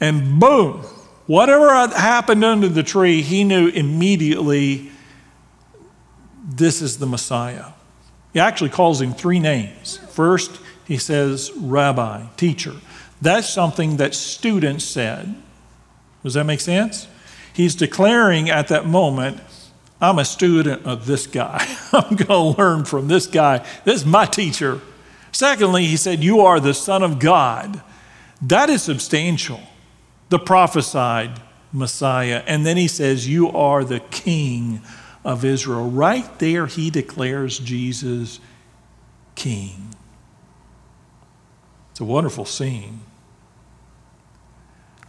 [0.00, 0.82] And boom,
[1.26, 4.90] whatever happened under the tree, he knew immediately
[6.44, 7.72] this is the Messiah.
[8.32, 9.96] He actually calls him three names.
[10.10, 12.74] First, he says, Rabbi, teacher.
[13.22, 15.34] That's something that students said.
[16.22, 17.08] Does that make sense?
[17.54, 19.40] He's declaring at that moment,
[20.00, 21.64] I'm a student of this guy.
[21.92, 23.64] I'm going to learn from this guy.
[23.84, 24.80] This is my teacher.
[25.32, 27.82] Secondly, he said, You are the Son of God.
[28.42, 29.60] That is substantial.
[30.28, 31.40] The prophesied
[31.72, 32.42] Messiah.
[32.46, 34.82] And then he says, You are the King
[35.24, 35.90] of Israel.
[35.90, 38.40] Right there, he declares Jesus
[39.34, 39.94] King.
[41.90, 43.00] It's a wonderful scene.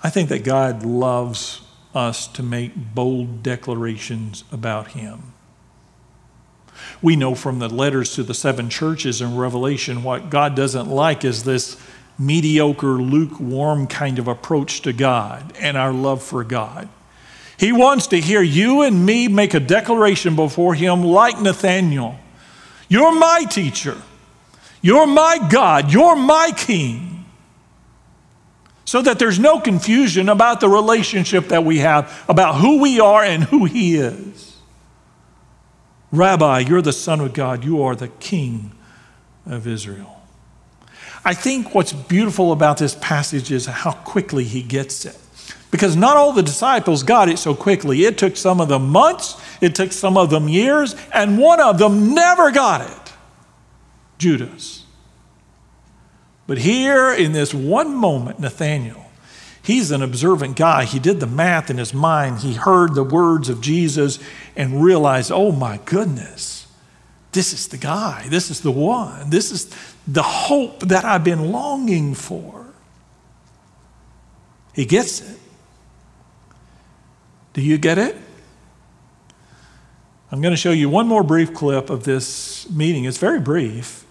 [0.04, 1.62] I think that God loves
[1.96, 5.34] us to make bold declarations about him.
[7.02, 11.24] We know from the letters to the seven churches in Revelation what God doesn't like
[11.24, 11.82] is this
[12.20, 16.88] mediocre, lukewarm kind of approach to God and our love for God.
[17.58, 22.18] He wants to hear you and me make a declaration before Him like Nathaniel.
[22.90, 23.98] You're my teacher.
[24.82, 25.92] You're my God.
[25.92, 27.26] You're my King.
[28.84, 33.24] So that there's no confusion about the relationship that we have, about who we are
[33.24, 34.58] and who He is.
[36.12, 37.64] Rabbi, you're the Son of God.
[37.64, 38.72] You are the King
[39.46, 40.16] of Israel.
[41.24, 45.18] I think what's beautiful about this passage is how quickly he gets it.
[45.76, 48.06] Because not all the disciples got it so quickly.
[48.06, 51.80] It took some of them months, it took some of them years, and one of
[51.80, 53.14] them never got it
[54.18, 54.86] Judas.
[56.48, 59.06] But here in this one moment, Nathaniel,
[59.62, 60.86] he's an observant guy.
[60.86, 62.40] He did the math in his mind.
[62.40, 64.18] He heard the words of Jesus
[64.56, 66.68] and realized, oh my goodness,
[67.34, 68.28] this is the guy.
[68.30, 69.30] This is the one.
[69.30, 69.76] This is
[70.08, 72.66] the hope that I've been longing for.
[74.74, 75.40] He gets it.
[77.56, 78.18] Do you get it?
[80.30, 83.06] I'm going to show you one more brief clip of this meeting.
[83.06, 84.06] It's very brief,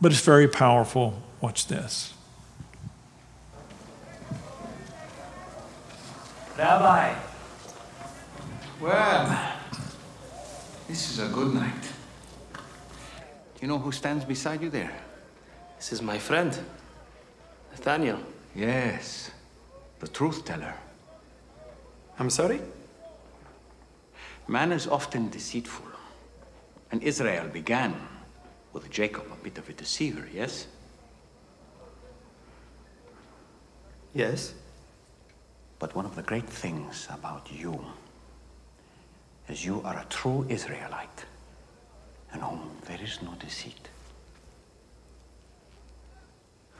[0.00, 1.22] but it's very powerful.
[1.42, 2.14] Watch this.
[6.56, 7.14] Rabbi.
[8.80, 9.52] Well,
[10.88, 11.82] this is a good night.
[12.54, 14.96] Do you know who stands beside you there?
[15.76, 16.58] This is my friend,
[17.72, 18.20] Nathaniel.
[18.54, 19.30] Yes,
[20.00, 20.72] the truth teller.
[22.18, 22.62] I'm sorry?
[24.48, 25.86] Man is often deceitful.
[26.92, 27.94] And Israel began
[28.72, 30.68] with Jacob, a bit of a deceiver, yes?
[34.14, 34.54] Yes.
[35.78, 37.84] But one of the great things about you
[39.48, 41.24] is you are a true Israelite
[42.32, 43.88] in whom there is no deceit.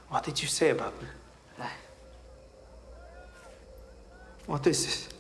[0.09, 1.09] What did you say about me?
[4.47, 5.16] What is this?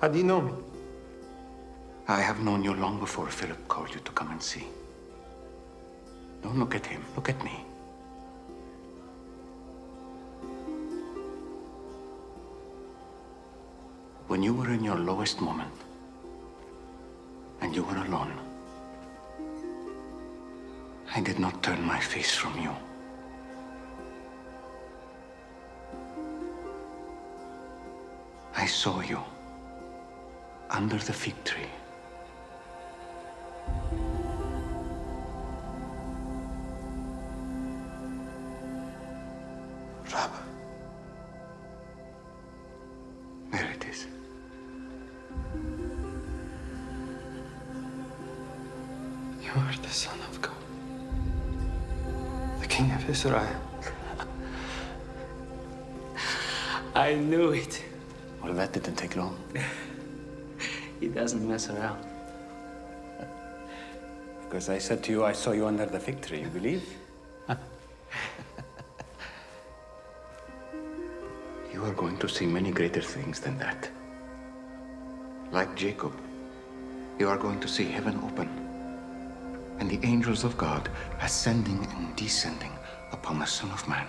[0.00, 0.52] How do you know me?
[2.08, 4.66] I have known you long before Philip called you to come and see.
[6.42, 7.52] Don't look at him, look at me.
[14.28, 15.74] When you were in your lowest moment
[17.60, 18.32] and you were alone,
[21.14, 22.74] I did not turn my face from you.
[28.56, 29.20] I saw you
[30.70, 31.66] under the fig tree.
[40.12, 40.30] Rob,
[43.50, 44.06] There it is.
[49.42, 50.54] You are the Son of God,
[52.60, 53.60] the King of Israel.
[56.94, 57.82] I knew it.
[58.42, 59.36] Well, that didn't take long.
[61.00, 62.04] He doesn't mess around.
[64.42, 66.42] Because I said to you, I saw you under the fig tree.
[66.42, 66.84] You believe?
[71.72, 73.88] you are going to see many greater things than that.
[75.50, 76.12] Like Jacob,
[77.18, 78.48] you are going to see heaven open
[79.80, 80.88] and the angels of God
[81.22, 82.72] ascending and descending
[83.12, 84.06] upon the Son of Man.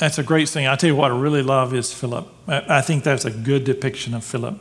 [0.00, 0.66] That's a great thing.
[0.66, 2.26] I tell you what, I really love is Philip.
[2.48, 4.58] I I think that's a good depiction of Philip.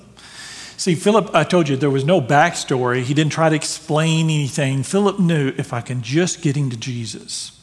[0.75, 3.03] See, Philip, I told you there was no backstory.
[3.03, 4.83] He didn't try to explain anything.
[4.83, 7.57] Philip knew if I can just get him to Jesus.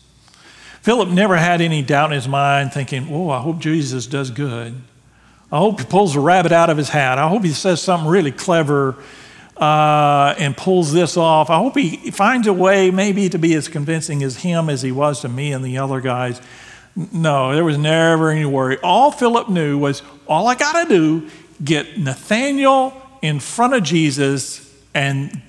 [0.81, 4.74] Philip never had any doubt in his mind thinking, oh, I hope Jesus does good.
[5.53, 7.18] I hope he pulls a rabbit out of his hat.
[7.18, 8.97] I hope he says something really clever
[9.59, 11.51] uh, and pulls this off.
[11.51, 14.93] I hope he finds a way maybe to be as convincing as him as he
[14.93, 16.41] was to me and the other guys.
[16.97, 18.78] No, there was never any worry.
[18.78, 21.30] All Philip knew was all I got to do
[21.62, 25.42] get Nathaniel in front of Jesus and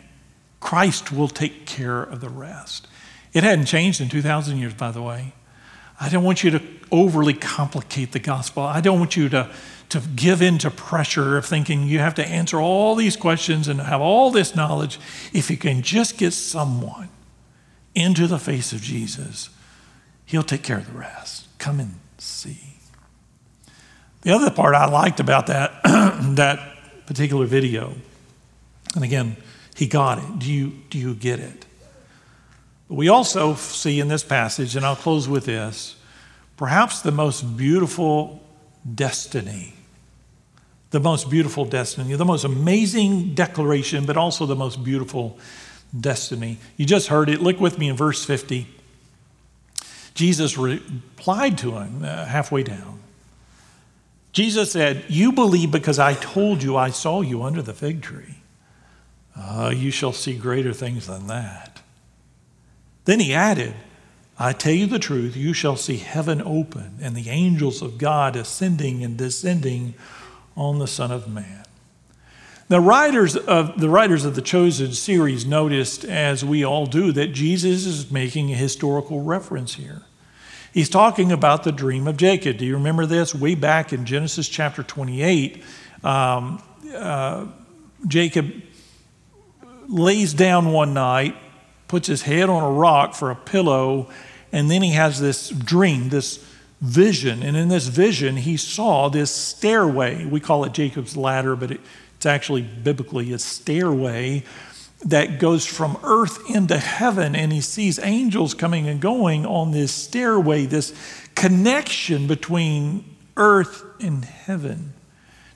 [0.59, 2.87] Christ will take care of the rest.
[3.33, 5.33] It hadn't changed in 2,000 years, by the way.
[5.99, 8.63] I don't want you to overly complicate the gospel.
[8.63, 9.49] I don't want you to,
[9.89, 13.79] to give in to pressure of thinking you have to answer all these questions and
[13.79, 14.99] have all this knowledge.
[15.33, 17.09] If you can just get someone
[17.95, 19.49] into the face of Jesus,
[20.25, 21.36] he'll take care of the rest.
[21.57, 22.59] Come and see.
[24.21, 26.59] The other part I liked about that, that
[27.05, 27.93] particular video,
[28.95, 29.37] and again,
[29.75, 30.39] he got it.
[30.39, 31.65] Do you, do you get it?
[32.87, 35.95] But we also see in this passage, and I'll close with this,
[36.55, 38.41] perhaps the most beautiful
[38.95, 39.73] destiny.
[40.89, 45.37] The most beautiful destiny, the most amazing declaration, but also the most beautiful
[45.97, 46.57] destiny.
[46.77, 47.41] You just heard it.
[47.41, 48.67] Look with me in verse 50.
[50.17, 52.99] Jesus replied to him uh, halfway down.
[54.31, 58.39] Jesus said, You believe because I told you I saw you under the fig tree.
[59.35, 61.81] Uh, you shall see greater things than that.
[63.05, 63.75] Then he added,
[64.39, 68.35] I tell you the truth, you shall see heaven open and the angels of God
[68.35, 69.93] ascending and descending
[70.55, 71.63] on the Son of Man.
[72.69, 77.27] The writers of the writers of the Chosen series noticed, as we all do, that
[77.27, 80.01] Jesus is making a historical reference here.
[80.73, 82.57] He's talking about the dream of Jacob.
[82.57, 83.33] Do you remember this?
[83.33, 85.63] Way back in Genesis chapter 28,
[86.03, 86.61] um,
[86.93, 87.47] uh,
[88.07, 88.51] Jacob
[89.87, 91.35] lays down one night,
[91.87, 94.09] puts his head on a rock for a pillow,
[94.51, 96.45] and then he has this dream, this
[96.81, 97.43] vision.
[97.43, 100.25] And in this vision, he saw this stairway.
[100.25, 101.81] We call it Jacob's ladder, but it,
[102.15, 104.43] it's actually biblically a stairway
[105.05, 109.91] that goes from earth into heaven, and he sees angels coming and going on this
[109.91, 110.93] stairway, this
[111.35, 114.93] connection between earth and heaven.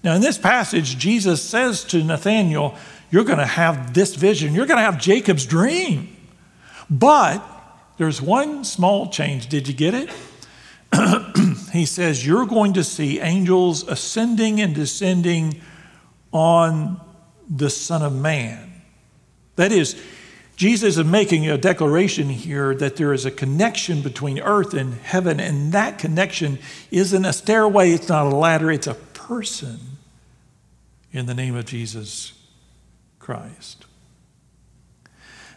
[0.04, 2.76] Now, in this passage, Jesus says to Nathanael,
[3.10, 6.16] You're going to have this vision, you're going to have Jacob's dream.
[6.89, 7.44] But
[7.98, 9.48] there's one small change.
[9.48, 10.10] Did you get it?
[11.72, 15.62] he says, You're going to see angels ascending and descending
[16.32, 17.00] on
[17.50, 18.71] the Son of Man.
[19.62, 19.95] That is,
[20.55, 25.39] Jesus is making a declaration here that there is a connection between earth and heaven,
[25.39, 26.57] and that connection
[26.89, 29.78] isn't a stairway, it's not a ladder, it's a person
[31.12, 32.34] in the name of Jesus
[33.20, 33.86] Christ.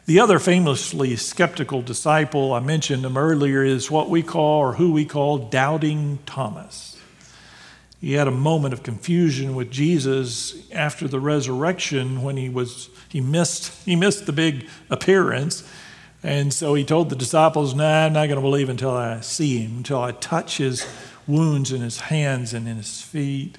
[0.05, 4.93] The other famously skeptical disciple, I mentioned him earlier, is what we call, or who
[4.93, 7.01] we call, Doubting Thomas.
[8.03, 13.21] He had a moment of confusion with Jesus after the resurrection when he was he
[13.23, 15.63] missed he missed the big appearance.
[16.23, 19.59] And so he told the disciples, "Nah, I'm not going to believe until I see
[19.59, 20.87] him, until I touch his
[21.27, 23.57] wounds in his hands and in his feet."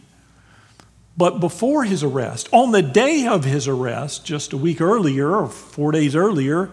[1.16, 5.47] But before his arrest, on the day of his arrest, just a week earlier or
[5.47, 6.70] 4 days earlier,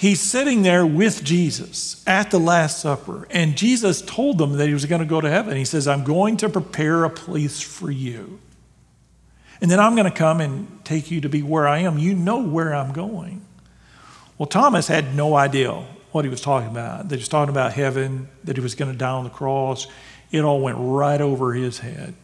[0.00, 4.72] He's sitting there with Jesus at the Last Supper, and Jesus told them that he
[4.72, 5.58] was going to go to heaven.
[5.58, 8.40] He says, I'm going to prepare a place for you.
[9.60, 11.98] And then I'm going to come and take you to be where I am.
[11.98, 13.42] You know where I'm going.
[14.38, 15.72] Well, Thomas had no idea
[16.12, 17.08] what he was talking about.
[17.08, 19.86] That he was talking about heaven, that he was going to die on the cross.
[20.30, 22.14] It all went right over his head.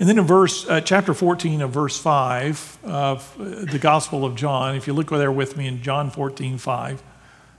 [0.00, 3.36] And then in verse, uh, chapter 14 of verse 5 of
[3.70, 7.02] the Gospel of John, if you look there with me in John 14, 5, it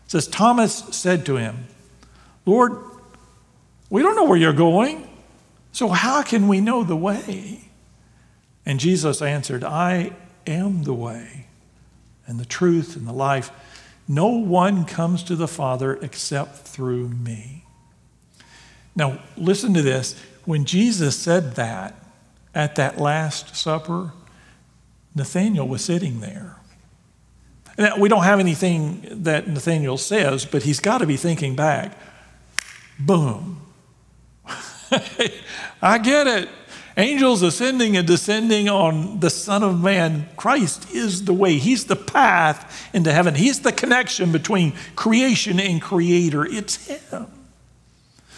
[0.08, 1.68] says, Thomas said to him,
[2.46, 2.76] Lord,
[3.92, 5.08] we don't know where you're going.
[5.72, 7.71] So, how can we know the way?
[8.66, 10.14] And Jesus answered, I
[10.46, 11.48] am the way
[12.28, 13.52] and the truth and the life.
[14.08, 17.66] No one comes to the Father except through me.
[18.96, 20.20] Now, listen to this.
[20.46, 21.96] When Jesus said that
[22.54, 24.12] at that Last Supper,
[25.16, 26.58] Nathanael was sitting there.
[27.78, 31.98] Now, we don't have anything that Nathanael says, but he's got to be thinking back.
[33.00, 33.62] Boom.
[35.82, 36.50] I get it.
[37.02, 40.30] Angels ascending and descending on the Son of Man.
[40.38, 41.58] Christ is the way.
[41.58, 43.34] He's the path into heaven.
[43.34, 46.46] He's the connection between creation and creator.
[46.46, 47.26] It's Him.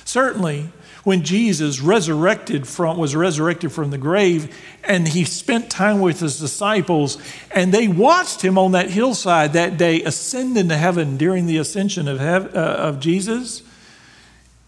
[0.05, 0.69] Certainly,
[1.03, 6.39] when Jesus resurrected from, was resurrected from the grave and he spent time with his
[6.39, 7.17] disciples
[7.51, 12.07] and they watched him on that hillside that day ascend into heaven during the ascension
[12.07, 13.63] of, heaven, uh, of Jesus,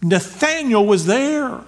[0.02, 1.62] Nathanael was there.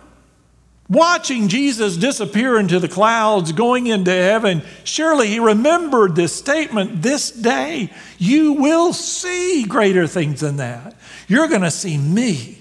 [0.91, 7.30] Watching Jesus disappear into the clouds, going into heaven, surely he remembered this statement this
[7.30, 7.93] day.
[8.16, 10.97] You will see greater things than that.
[11.26, 12.59] You're going to see me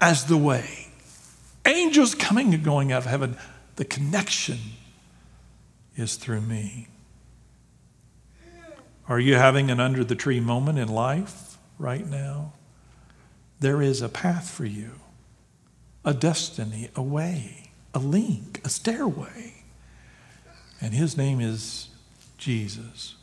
[0.00, 0.88] as the way.
[1.66, 3.36] Angels coming and going out of heaven.
[3.76, 4.58] The connection
[5.94, 6.88] is through me.
[9.08, 12.54] Are you having an under the tree moment in life right now?
[13.60, 14.92] There is a path for you
[16.06, 19.52] a destiny, a way, a link, a stairway.
[20.80, 21.88] And his name is
[22.38, 23.16] Jesus.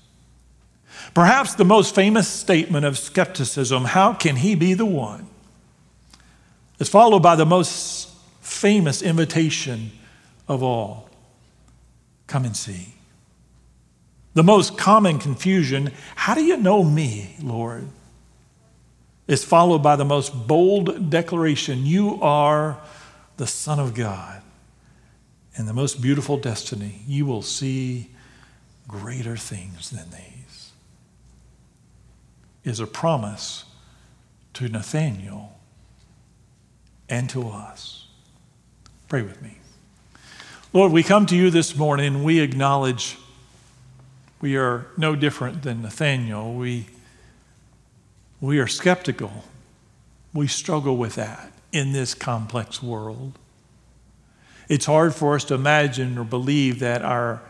[1.15, 5.27] Perhaps the most famous statement of skepticism, how can he be the one?
[6.79, 8.09] is followed by the most
[8.41, 9.91] famous invitation
[10.49, 11.09] of all
[12.27, 12.93] come and see.
[14.33, 17.87] The most common confusion, how do you know me, Lord?
[19.27, 22.79] Is followed by the most bold declaration You are
[23.37, 24.41] the Son of God.
[25.55, 28.09] And the most beautiful destiny, you will see
[28.87, 30.71] greater things than these,
[32.63, 33.65] is a promise
[34.53, 35.53] to Nathanael
[37.07, 38.07] and to us.
[39.07, 39.59] Pray with me.
[40.73, 42.23] Lord, we come to you this morning.
[42.23, 43.17] We acknowledge
[44.41, 46.51] we are no different than Nathanael.
[46.53, 46.87] We
[48.43, 49.45] we are skeptical.
[50.33, 53.39] We struggle with that in this complex world.
[54.67, 57.41] It's hard for us to imagine or believe that our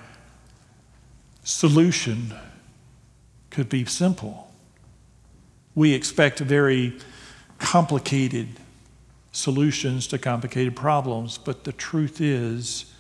[1.43, 2.35] solution
[3.49, 4.51] could be simple.
[5.73, 6.99] We expect very
[7.57, 8.49] complicated
[9.31, 12.93] solutions to complicated problems, but the truth is,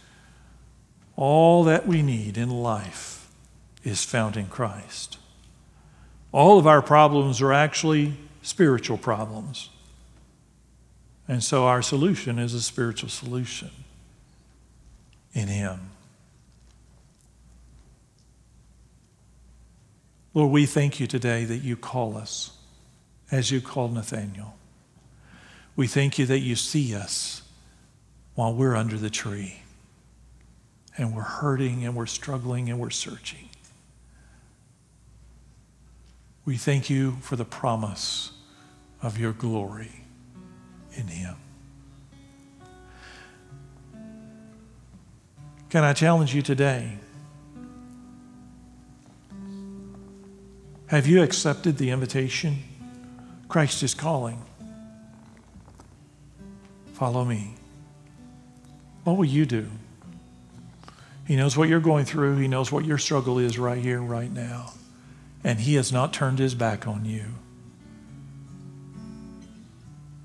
[1.15, 3.29] all that we need in life
[3.83, 5.19] is found in Christ.
[6.33, 9.69] All of our problems are actually spiritual problems.
[11.27, 13.69] And so our solution is a spiritual solution
[15.33, 15.79] in Him.
[20.33, 22.57] Lord, we thank you today that you call us
[23.31, 24.55] as you called Nathanael.
[25.75, 27.43] We thank you that you see us
[28.33, 29.61] while we're under the tree
[30.97, 33.49] and we're hurting and we're struggling and we're searching.
[36.45, 38.31] We thank you for the promise
[39.01, 39.91] of your glory
[40.93, 41.35] in him.
[45.69, 46.97] Can I challenge you today?
[50.87, 52.57] Have you accepted the invitation?
[53.47, 54.41] Christ is calling.
[56.93, 57.55] Follow me.
[59.05, 59.67] What will you do?
[61.25, 62.37] He knows what you're going through.
[62.37, 64.73] He knows what your struggle is right here, right now
[65.43, 67.25] and He has not turned His back on you.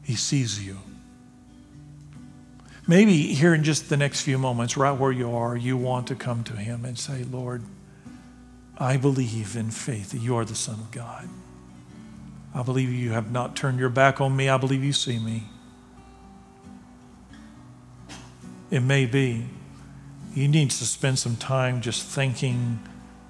[0.02, 0.78] He sees you.
[2.86, 6.14] Maybe here in just the next few moments, right where you are, you want to
[6.14, 7.62] come to Him and say, Lord,
[8.78, 11.28] I believe in faith that you are the Son of God.
[12.54, 14.48] I believe you have not turned your back on me.
[14.48, 15.44] I believe you see me.
[18.70, 19.46] It may be
[20.34, 22.78] you need to spend some time just thinking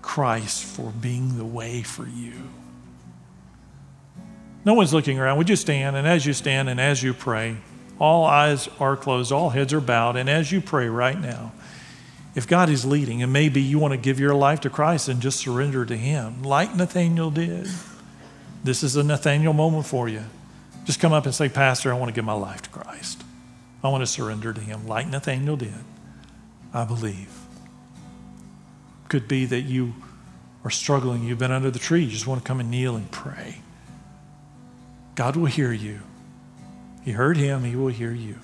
[0.08, 2.32] Christ for being the way for you.
[4.64, 5.36] No one's looking around.
[5.36, 5.96] Would you stand?
[5.96, 7.58] And as you stand and as you pray,
[7.98, 10.16] all eyes are closed, all heads are bowed.
[10.16, 11.52] And as you pray right now,
[12.34, 15.20] if God is leading, and maybe you want to give your life to Christ and
[15.20, 17.68] just surrender to Him, like Nathaniel did,
[18.64, 20.24] this is a Nathaniel moment for you.
[20.86, 23.22] Just come up and say, Pastor, I want to give my life to Christ.
[23.84, 25.84] I want to surrender to Him, like Nathaniel did.
[26.72, 27.28] I believe
[29.08, 29.94] could be that you
[30.64, 33.10] are struggling, you've been under the tree, you just want to come and kneel and
[33.10, 33.58] pray.
[35.14, 36.00] God will hear you.
[37.04, 38.38] He heard him, he will hear you.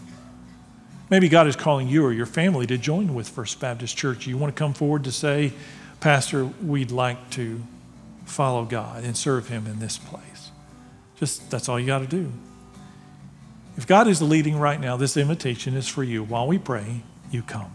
[1.10, 4.26] Maybe God is calling you or your family to join with First Baptist Church.
[4.26, 5.52] You want to come forward to say,
[6.00, 7.62] Pastor, we'd like to
[8.24, 10.50] follow God and serve Him in this place.
[11.16, 12.32] Just that's all you got to do.
[13.76, 16.24] If God is leading right now, this invitation is for you.
[16.24, 17.72] While we pray, you come.